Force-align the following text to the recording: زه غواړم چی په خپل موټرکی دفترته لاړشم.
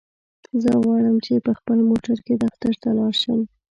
زه 0.61 0.69
غواړم 0.83 1.15
چی 1.25 1.33
په 1.45 1.51
خپل 1.59 1.77
موټرکی 1.89 2.33
دفترته 2.43 2.87
لاړشم. 2.97 3.39